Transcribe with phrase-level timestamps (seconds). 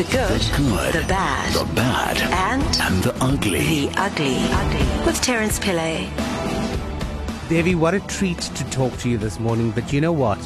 [0.00, 3.58] The good, The good, the bad, the bad, and and the ugly.
[3.88, 5.04] the ugly.
[5.04, 6.08] With Terence Pillay.
[7.50, 9.72] Devi, what a treat to talk to you this morning.
[9.72, 10.38] But you know what?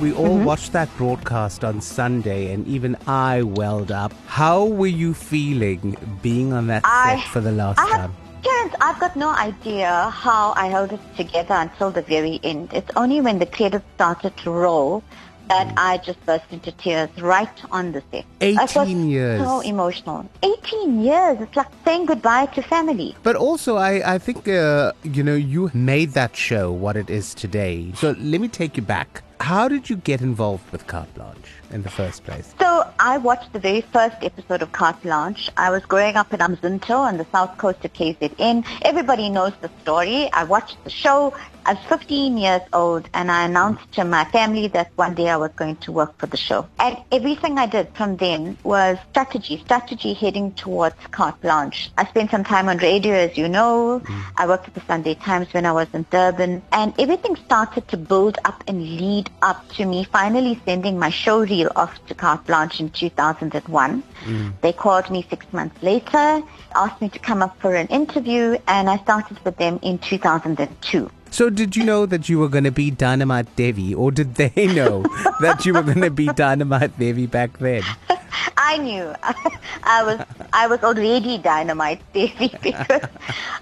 [0.00, 0.44] We all Mm-hmm.
[0.46, 4.14] watched that broadcast on Sunday, and even I welled up.
[4.28, 8.16] How were you feeling being on that I- set for the last I have, time?
[8.42, 12.70] Terence, I've got no idea how I held it together until the very end.
[12.72, 15.04] It's only when the credits started to roll
[15.52, 15.72] that.
[15.76, 18.24] I just burst into tears right on the set.
[18.40, 19.40] It was 18 years.
[19.42, 20.28] So emotional.
[20.42, 21.40] 18 years.
[21.40, 23.14] It's like saying goodbye to family.
[23.22, 27.34] But also, I, I think, uh, you know, you made that show what it is
[27.34, 27.92] today.
[27.96, 29.22] So let me take you back.
[29.40, 32.54] How did you get involved with Carte Blanche in the first place?
[32.60, 35.50] So I watched the very first episode of Carte Blanche.
[35.56, 38.64] I was growing up in Umzinto on the south coast of KZN.
[38.82, 40.30] Everybody knows the story.
[40.32, 41.34] I watched the show.
[41.64, 45.36] I was 15 years old and I announced to my family that one day I
[45.36, 46.66] was going to work for the show.
[46.80, 51.92] And everything I did from then was strategy, strategy heading towards Carte Blanche.
[51.96, 54.00] I spent some time on radio, as you know.
[54.04, 54.24] Mm.
[54.38, 56.62] I worked at the Sunday Times when I was in Durban.
[56.72, 61.40] And everything started to build up and lead up to me finally sending my show
[61.44, 64.02] reel off to Carte Blanche in 2001.
[64.24, 64.52] Mm.
[64.60, 66.42] They called me six months later,
[66.74, 71.10] asked me to come up for an interview, and I started with them in 2002.
[71.32, 74.66] So did you know that you were going to be Dynamite Devi, or did they
[74.66, 75.02] know
[75.40, 77.82] that you were going to be Dynamite Devi back then?
[78.56, 79.14] I knew
[79.82, 80.20] I was
[80.52, 83.02] I was already dynamite Devi because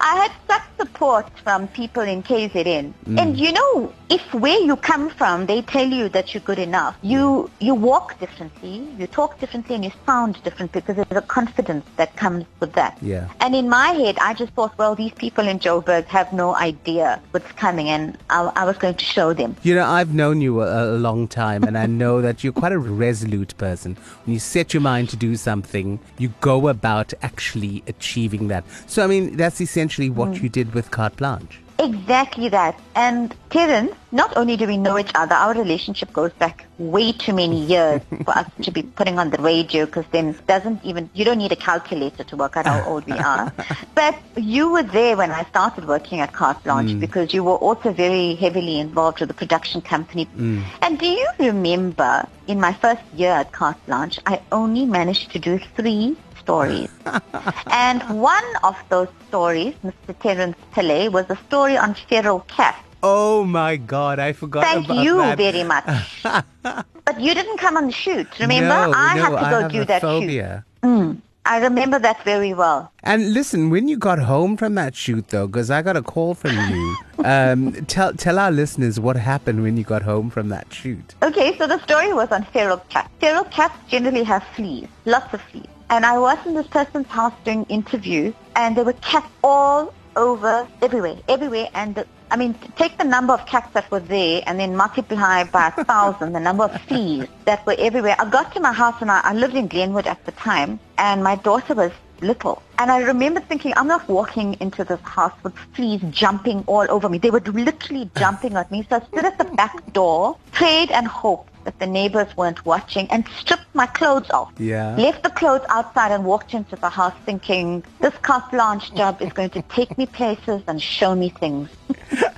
[0.01, 2.93] I had such support from people in KZN.
[3.07, 3.21] Mm.
[3.21, 6.97] And you know, if where you come from they tell you that you're good enough,
[7.03, 7.51] you mm.
[7.61, 12.15] you walk differently, you talk differently and you sound different because there's a confidence that
[12.17, 12.99] comes with that.
[13.01, 13.29] Yeah.
[13.41, 17.21] And in my head I just thought, well these people in Joburg have no idea
[17.31, 19.55] what's coming and I, I was going to show them.
[19.63, 22.73] You know, I've known you a, a long time, and I know that you're quite
[22.73, 23.97] a resolute person.
[24.25, 28.65] When you set your mind to do something, you go about actually achieving that.
[28.87, 30.43] So, I mean, that's essentially what mm.
[30.43, 31.61] you did with Carte Blanche.
[31.81, 32.79] Exactly that.
[32.95, 37.33] And Terence, not only do we know each other, our relationship goes back way too
[37.33, 41.25] many years for us to be putting on the radio because then doesn't even, you
[41.25, 43.53] don't need a calculator to work out how old we are.
[43.95, 47.01] But you were there when I started working at Carte Blanche mm.
[47.01, 50.27] because you were also very heavily involved with the production company.
[50.37, 50.63] Mm.
[50.83, 55.39] And do you remember in my first year at Carte Blanche, I only managed to
[55.39, 56.89] do three stories.
[57.71, 60.19] and one of those stories, Mr.
[60.21, 62.79] Terence Pillay, was a story on feral cats.
[63.03, 65.39] Oh my God, I forgot Thank you that.
[65.39, 65.85] very much.
[66.63, 68.69] but you didn't come on the shoot, remember?
[68.69, 70.65] No, I no, had to I go have do a that phobia.
[70.85, 71.23] shoot.
[71.47, 72.93] I remember that very well.
[73.03, 76.35] And listen, when you got home from that shoot, though, because I got a call
[76.35, 80.73] from you, um, tell tell our listeners what happened when you got home from that
[80.73, 81.15] shoot.
[81.23, 83.09] Okay, so the story was on feral cats.
[83.21, 85.67] Feral cats generally have fleas, lots of fleas.
[85.91, 90.69] And I was in this person's house doing interviews, and there were cats all over,
[90.81, 91.69] everywhere, everywhere.
[91.75, 95.73] And I mean, take the number of cats that were there, and then multiply by
[95.77, 98.15] a thousand the number of fleas that were everywhere.
[98.21, 101.25] I got to my house, and I, I lived in Glenwood at the time, and
[101.25, 101.91] my daughter was
[102.21, 102.63] little.
[102.79, 107.09] And I remember thinking, I'm not walking into this house with fleas jumping all over
[107.09, 107.19] me.
[107.19, 108.87] They were literally jumping at me.
[108.89, 113.07] So I stood at the back door, prayed and hoped that the neighbors weren't watching
[113.11, 114.53] and stripped my clothes off.
[114.59, 114.97] Yeah.
[114.97, 119.33] Left the clothes outside and walked into the house thinking, this carte blanche job is
[119.33, 121.69] going to take me places and show me things.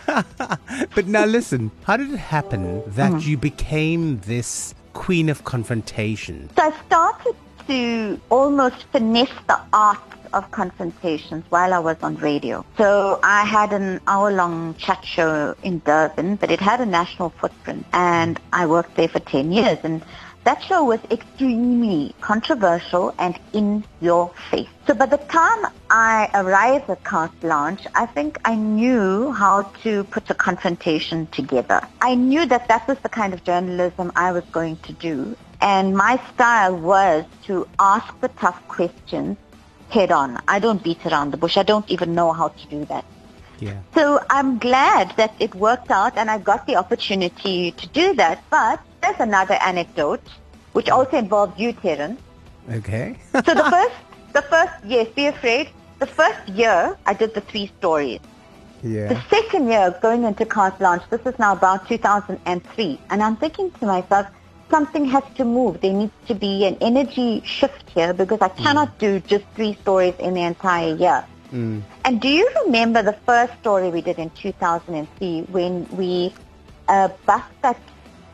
[0.95, 3.27] But now listen, how did it happen that Mm.
[3.27, 6.51] you became this queen of confrontation?
[6.57, 7.35] So I started
[7.69, 9.99] to almost finesse the art
[10.33, 12.65] of confrontations while I was on radio.
[12.77, 17.87] So I had an hour-long chat show in Durban, but it had a national footprint,
[17.93, 19.79] and I worked there for 10 years.
[19.83, 20.03] And
[20.45, 24.69] that show was extremely controversial and in your face.
[24.89, 30.03] So by the time I arrived at Carte Blanche, I think I knew how to
[30.05, 31.81] put a confrontation together.
[32.01, 35.37] I knew that that was the kind of journalism I was going to do.
[35.61, 39.37] And my style was to ask the tough questions
[39.93, 40.41] head on.
[40.49, 41.57] I don't beat around the bush.
[41.57, 43.05] I don't even know how to do that.
[43.61, 43.79] Yeah.
[43.95, 48.43] So I'm glad that it worked out and I got the opportunity to do that.
[48.51, 50.27] But there's another anecdote
[50.73, 50.97] which mm.
[50.97, 52.21] also involves you, Terence.
[52.71, 53.19] Okay.
[53.33, 53.97] So the first,
[54.33, 55.69] the first, yes, be afraid.
[55.99, 58.21] The first year I did the three stories.
[58.83, 59.09] Yeah.
[59.09, 63.71] The second year going into carte blanche, this is now about 2003, and I'm thinking
[63.71, 64.27] to myself,
[64.73, 65.81] something has to move.
[65.83, 70.15] There needs to be an energy shift here because I cannot do just three stories
[70.19, 71.25] in the entire year.
[72.07, 76.33] And do you remember the first story we did in 2003 when we
[76.89, 77.79] uh, bust that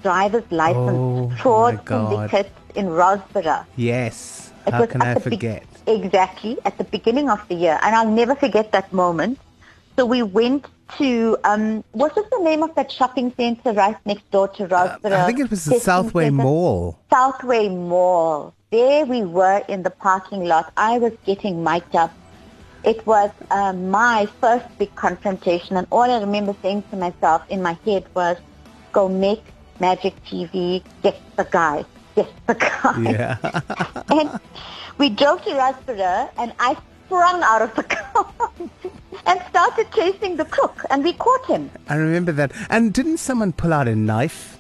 [0.05, 3.67] driver's license Oh, fraud syndicate in Rossburgh?
[3.77, 4.53] Yes.
[4.67, 5.67] It How can I the be- forget?
[5.89, 9.39] exactly at the beginning of the year, and I'll never forget that moment.
[9.97, 14.31] So we went to um, what was the name of that shopping center right next
[14.31, 15.13] door to Rossburgh?
[15.13, 16.43] Uh, I think it was the Southway Centre?
[16.43, 16.99] Mall.
[17.11, 18.55] Southway Mall.
[18.71, 20.73] There we were in the parking lot.
[20.77, 22.13] I was getting mic'd up.
[22.85, 27.63] It was uh, my first big confrontation, and all I remember saying to myself in
[27.63, 28.37] my head was,
[28.93, 29.43] "Go make
[29.81, 30.83] Magic TV.
[31.03, 31.85] Get the guy.
[32.15, 34.03] Get the guy." Yeah.
[34.11, 34.41] and
[34.97, 36.77] we drove to Rossburgh, and I
[37.07, 38.33] sprung out of the car
[39.27, 41.71] and started chasing the crook, and we caught him.
[41.89, 42.53] I remember that.
[42.71, 44.59] And didn't someone pull out a knife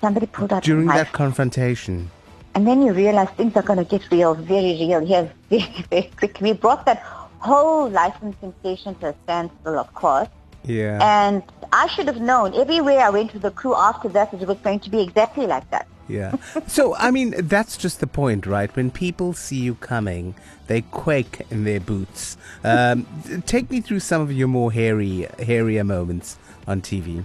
[0.00, 0.64] Somebody pulled out a knife.
[0.64, 0.96] during knife.
[0.96, 2.10] that confrontation?
[2.54, 6.10] And then you realize things are going to get real, very real here, very, very
[6.16, 6.38] quick.
[6.40, 6.98] We brought that
[7.38, 10.28] whole licensing station to a standstill, of course.
[10.64, 10.98] Yeah.
[11.00, 11.42] And
[11.72, 14.80] I should have known everywhere I went with the crew after that it was going
[14.80, 15.86] to be exactly like that.
[16.10, 16.36] Yeah.
[16.66, 18.74] So, I mean, that's just the point, right?
[18.74, 20.34] When people see you coming,
[20.66, 22.36] they quake in their boots.
[22.64, 23.06] Um,
[23.46, 27.24] take me through some of your more hairy, hairier moments on TV.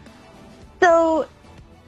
[0.81, 1.27] So,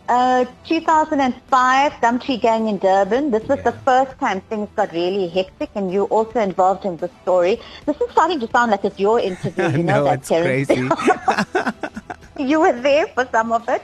[0.09, 3.31] uh, 2005, Gumtree Gang in Durban.
[3.31, 7.09] This was the first time things got really hectic, and you also involved in the
[7.23, 7.59] story.
[7.85, 9.69] This is starting to sound like it's your interview.
[9.69, 10.67] You know, know, that, it's Terence?
[10.67, 10.89] crazy.
[12.39, 13.83] you were there for some of it.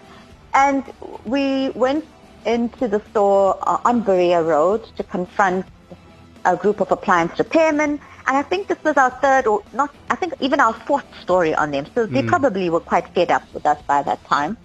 [0.54, 0.84] And
[1.26, 2.06] we went
[2.46, 5.66] into the store uh, on Berea Road to confront
[6.46, 8.00] a group of appliance repairmen.
[8.26, 11.54] And I think this was our third or not, I think even our fourth story
[11.54, 11.86] on them.
[11.94, 14.58] So they probably were quite fed up with us by that time.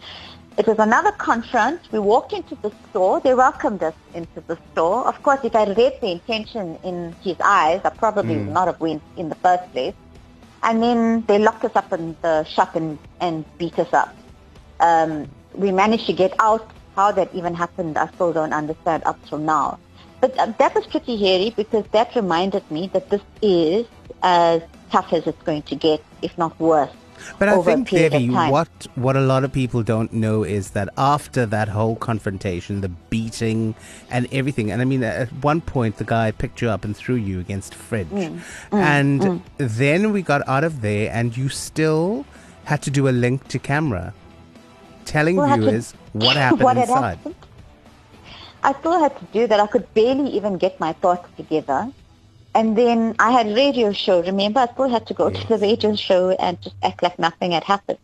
[0.59, 1.81] It was another confront.
[1.93, 3.21] We walked into the store.
[3.21, 5.07] They welcomed us into the store.
[5.07, 8.81] Of course, if I read the intention in his eyes, I probably would not have
[8.81, 9.95] went in the first place.
[10.65, 14.13] And then they locked us up in the shop and, and beat us up.
[14.81, 16.69] Um, we managed to get out.
[16.99, 19.79] How that even happened, I still don't understand up till now.
[20.21, 23.87] But uh, that was pretty hairy because that reminded me that this is
[24.23, 26.91] as tough as it's going to get, if not worse.
[27.39, 31.47] But I think, Devi, what what a lot of people don't know is that after
[31.47, 33.75] that whole confrontation, the beating
[34.11, 37.17] and everything, and I mean, at one point the guy picked you up and threw
[37.17, 38.41] you against fridge, Mm,
[38.73, 42.25] and then we got out of there, and you still
[42.65, 44.15] had to do a link to camera,
[45.09, 47.17] telling Well, I to- viewers what happened what had inside.
[47.19, 47.35] happened.
[48.63, 49.61] I still had to do that.
[49.61, 51.81] I could barely even get my thoughts together.
[52.55, 54.21] And then I had a radio show.
[54.23, 57.53] Remember, I still had to go to the radio show and just act like nothing
[57.53, 57.99] had happened.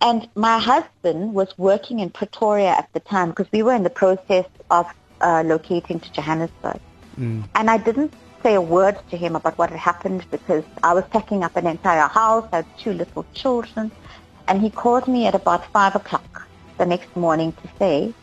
[0.00, 3.90] And my husband was working in Pretoria at the time because we were in the
[4.04, 4.86] process of
[5.20, 6.80] uh, locating to Johannesburg.
[7.18, 8.12] And I didn't
[8.42, 11.66] say a word to him about what had happened because I was packing up an
[11.66, 12.46] entire house.
[12.52, 13.90] I had two little children.
[14.48, 16.48] And he called me at about 5 o'clock
[16.78, 18.14] the next morning to say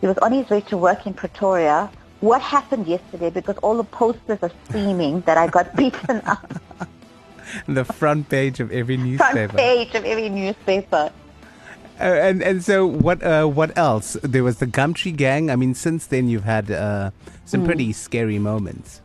[0.00, 1.90] he was on his way to work in Pretoria.
[2.20, 3.30] What happened yesterday?
[3.30, 6.60] Because all the posters are screaming that I got beaten up.
[7.66, 9.48] the front page of every newspaper.
[9.48, 11.10] Front page of every newspaper.
[12.00, 14.16] Uh, and and so what uh, what else?
[14.22, 15.50] There was the Gumtree gang.
[15.50, 17.10] I mean, since then you've had uh,
[17.44, 19.02] some pretty scary moments.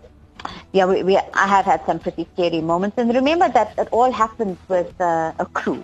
[0.71, 2.97] Yeah, we, we, I have had some pretty scary moments.
[2.97, 5.83] And remember that it all happened with uh, a crew.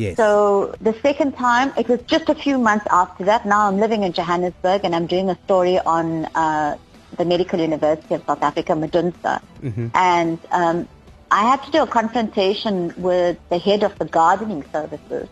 [0.00, 0.16] Yes.
[0.16, 3.44] So the second time, it was just a few months after that.
[3.44, 6.78] Now I'm living in Johannesburg and I'm doing a story on uh,
[7.18, 9.42] the Medical University of South Africa, Medunsa.
[9.94, 10.88] And um,
[11.30, 15.28] I had to do a confrontation with the head of the gardening services,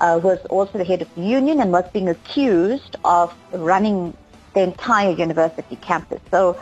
[0.00, 4.14] uh, who was also the head of the union and was being accused of running
[4.54, 6.20] the entire university campus.
[6.32, 6.60] So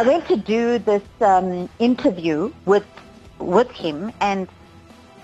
[0.00, 2.86] I went to do this um, interview with
[3.38, 4.48] with him and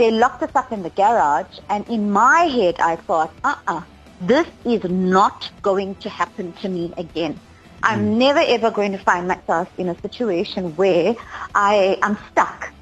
[0.01, 3.83] they locked us up in the garage and in my head I thought, uh-uh,
[4.23, 7.39] this is not going to happen to me again.
[7.83, 8.19] I'm hmm.
[8.19, 11.15] never ever going to find myself in a situation where
[11.55, 12.73] I am stuck.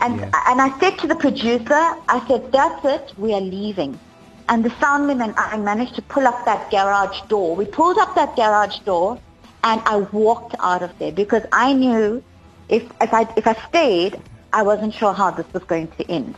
[0.00, 0.48] And, Yeah.
[0.48, 1.82] and I said to the producer,
[2.16, 3.96] I said, that's it, we are leaving.
[4.48, 7.54] And the soundman and I managed to pull up that garage door.
[7.54, 9.18] We pulled up that garage door
[9.62, 12.24] and I walked out of there because I knew
[12.68, 14.20] if, if, I, if I stayed,
[14.52, 16.34] I wasn't sure how this was going to end.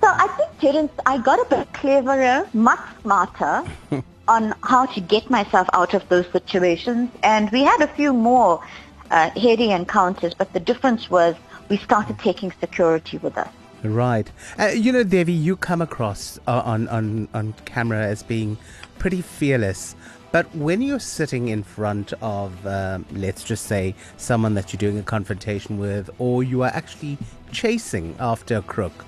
[0.00, 3.64] So I think, Terence, I got a bit cleverer, much smarter
[4.28, 7.10] on how to get myself out of those situations.
[7.22, 8.62] And we had a few more
[9.10, 11.34] uh, heady encounters, but the difference was
[11.68, 13.50] we started taking security with us.
[13.82, 14.30] Right.
[14.58, 18.56] Uh, you know, Devi, you come across uh, on, on, on camera as being
[18.98, 19.94] pretty fearless.
[20.32, 24.98] But when you're sitting in front of, um, let's just say, someone that you're doing
[24.98, 27.16] a confrontation with, or you are actually
[27.52, 29.04] chasing after a crook,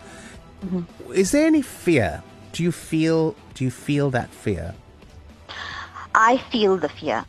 [0.64, 1.12] Mm-hmm.
[1.12, 2.22] is there any fear?
[2.52, 3.36] Do you feel?
[3.54, 4.74] Do you feel that fear?
[6.14, 7.24] I feel the fear.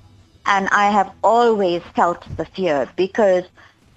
[0.45, 3.43] And I have always felt the fear because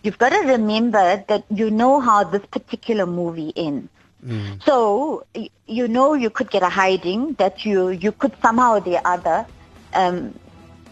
[0.03, 3.89] you've got to remember that you know how this particular movie ends.
[4.25, 4.63] Mm.
[4.65, 5.25] So
[5.67, 9.47] you know you could get a hiding that you you could somehow or the other
[9.95, 10.35] um,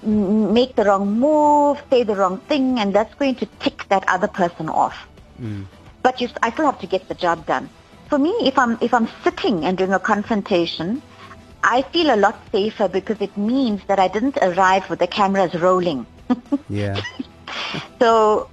[0.03, 4.29] make the wrong move, say the wrong thing, and that's going to tick that other
[4.29, 4.97] person off.
[5.41, 5.67] Mm.
[6.03, 7.69] But you, I still have to get the job done.
[8.11, 11.00] For me, if I'm if I'm sitting and doing a confrontation,
[11.62, 15.55] I feel a lot safer because it means that I didn't arrive with the cameras
[15.55, 16.07] rolling.
[16.69, 17.00] Yeah.
[17.99, 18.49] So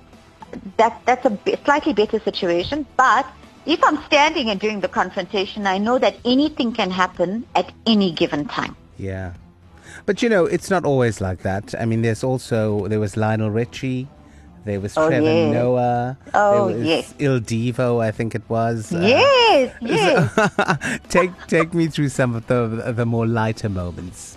[0.77, 2.85] that that's a slightly better situation.
[2.97, 3.25] But
[3.65, 8.11] if I'm standing and doing the confrontation, I know that anything can happen at any
[8.11, 8.75] given time.
[8.97, 9.33] Yeah.
[10.05, 11.75] But you know, it's not always like that.
[11.79, 14.07] I mean, there's also, there was Lionel Richie.
[14.67, 15.51] There was Oh, Trevor yeah.
[15.51, 16.17] Noah.
[16.33, 17.13] Oh, yes.
[17.19, 18.91] Il Divo, I think it was.
[18.91, 20.99] Uh, yes, yes.
[21.15, 24.35] take take me through some of the the more lighter moments.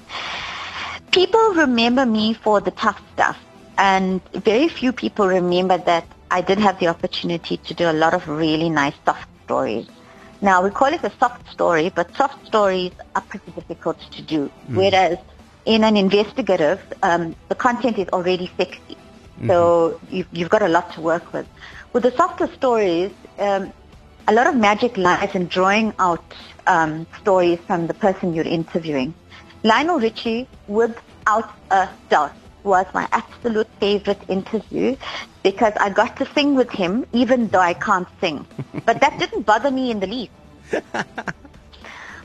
[1.10, 3.36] people remember me for the tough stuff,
[3.76, 4.20] and
[4.50, 8.28] very few people remember that I did have the opportunity to do a lot of
[8.28, 9.86] really nice soft stories.
[10.40, 14.40] Now we call it a soft story, but soft stories are pretty difficult to do.
[14.68, 15.18] Whereas
[15.66, 18.96] in an investigative, um, the content is already sexy,
[19.46, 21.46] so you've, you've got a lot to work with.
[21.92, 23.72] With the softer stories, um,
[24.28, 26.24] a lot of magic lies in drawing out
[26.66, 29.14] um, stories from the person you're interviewing.
[29.62, 32.32] Lionel Richie, without a doubt,
[32.62, 34.96] was my absolute favorite interview
[35.42, 38.46] because I got to sing with him even though I can't sing.
[38.84, 40.32] But that didn't bother me in the least.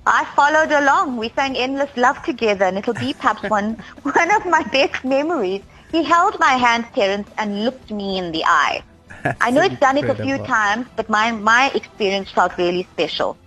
[0.08, 1.18] I followed along.
[1.18, 5.64] We sang Endless Love together and it'll be perhaps one, one of my best memories.
[5.96, 8.84] He held my hand, Terence, and looked me in the eye.
[9.40, 13.38] I know it's done it a few times, but my, my experience felt really special.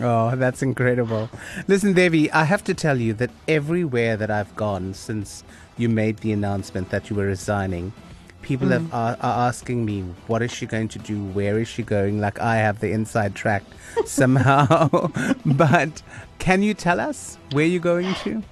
[0.00, 1.28] Oh, that's incredible.
[1.66, 5.42] Listen, Devi, I have to tell you that everywhere that I've gone since
[5.76, 7.92] you made the announcement that you were resigning,
[8.40, 8.94] people have, mm.
[8.94, 11.24] are, are asking me, what is she going to do?
[11.32, 12.20] Where is she going?
[12.20, 13.64] Like I have the inside track
[14.06, 15.10] somehow.
[15.44, 16.02] but
[16.38, 18.44] can you tell us where you're going to?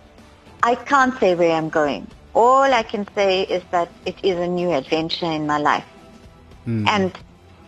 [0.65, 2.09] I can't say where I'm going.
[2.35, 5.87] All I can say is that it is a new adventure in my life.
[6.89, 7.13] And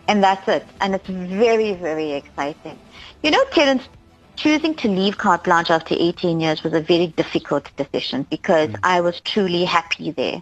[0.07, 0.65] and that's it.
[0.79, 2.79] And it's very, very exciting.
[3.23, 3.83] You know, Terence,
[4.37, 9.01] choosing to leave Carte Blanche after 18 years was a very difficult decision because I
[9.01, 10.41] was truly happy there.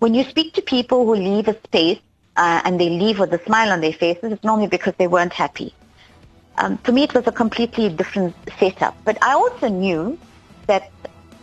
[0.00, 2.00] When you speak to people who leave a space
[2.36, 5.32] uh, and they leave with a smile on their faces, it's normally because they weren't
[5.32, 5.72] happy.
[6.58, 8.96] Um, for me, it was a completely different setup.
[9.04, 10.18] But I also knew
[10.66, 10.90] that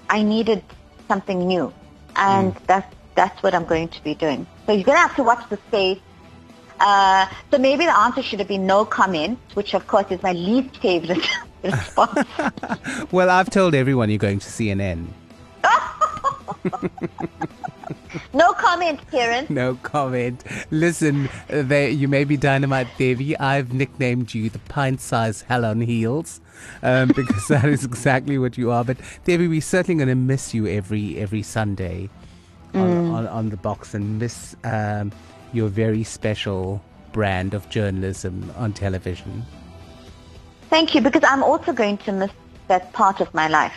[0.09, 0.63] I needed
[1.07, 1.73] something new,
[2.15, 4.47] and that's that's what I'm going to be doing.
[4.65, 5.99] So you're going to have to watch the space.
[6.79, 10.31] Uh, so maybe the answer should have been no comment, which of course is my
[10.31, 11.27] least favorite
[11.63, 12.27] response.
[13.11, 15.07] Well, I've told everyone you're going to CNN.
[18.33, 19.49] no comment, Terence.
[19.49, 20.43] No comment.
[20.71, 23.37] Listen, there you may be Dynamite Devi.
[23.37, 26.41] I've nicknamed you the pint-sized hell on heels
[26.83, 28.83] um, because that is exactly what you are.
[28.83, 32.09] But Devi, we're certainly going to miss you every every Sunday
[32.73, 35.11] on, on, on the box and miss um,
[35.53, 39.45] your very special brand of journalism on television.
[40.69, 42.31] Thank you, because I'm also going to miss
[42.67, 43.73] that part of my life.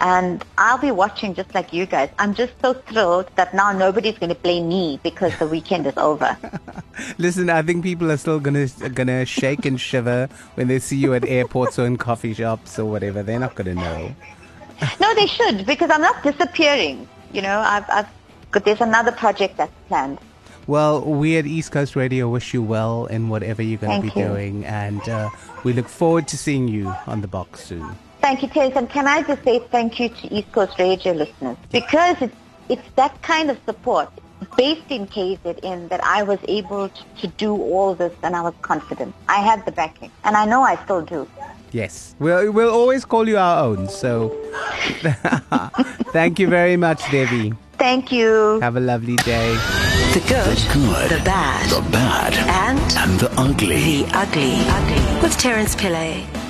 [0.00, 2.10] And I'll be watching just like you guys.
[2.18, 5.96] I'm just so thrilled that now nobody's going to blame me because the weekend is
[5.96, 6.36] over.
[7.18, 11.14] Listen, I think people are still gonna gonna shake and shiver when they see you
[11.14, 13.22] at airports or in coffee shops or whatever.
[13.22, 14.14] They're not gonna know.
[15.00, 17.08] no, they should because I'm not disappearing.
[17.32, 18.08] You know, I've, I've
[18.50, 20.18] got, there's another project that's planned.
[20.66, 24.20] Well, we at East Coast Radio wish you well in whatever you're going to be
[24.20, 24.26] you.
[24.26, 25.30] doing, and uh,
[25.64, 27.96] we look forward to seeing you on the box soon.
[28.20, 28.74] Thank you, Terence.
[28.76, 32.36] And can I just say thank you to East Coast Radio listeners because it's,
[32.68, 34.10] it's that kind of support
[34.56, 38.54] based in KZN that I was able to, to do all this and I was
[38.62, 39.14] confident.
[39.28, 41.28] I had the backing and I know I still do.
[41.70, 43.88] Yes, we'll we'll always call you our own.
[43.90, 44.30] So,
[46.12, 47.52] thank you very much, Devi.
[47.76, 48.58] Thank you.
[48.60, 49.52] Have a lovely day.
[50.14, 54.02] The good, good, the bad, the bad, and and the ugly.
[54.02, 55.22] the ugly.
[55.22, 56.47] With Terence Pillay.